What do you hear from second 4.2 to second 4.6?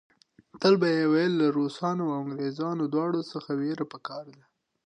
ده.